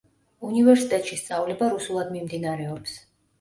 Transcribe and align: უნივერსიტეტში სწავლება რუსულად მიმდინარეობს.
უნივერსიტეტში 0.47 1.17
სწავლება 1.19 1.69
რუსულად 1.75 2.11
მიმდინარეობს. 2.17 2.99